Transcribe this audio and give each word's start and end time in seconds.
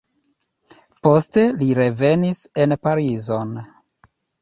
Poste 1.09 1.45
li 1.61 1.69
revenis 1.81 2.43
en 2.67 2.77
Parizon. 2.87 3.57